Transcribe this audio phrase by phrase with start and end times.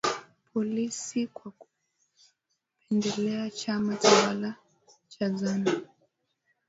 [0.53, 4.55] polisi kwa kukipendelea chama tawala
[5.07, 5.87] cha Zanu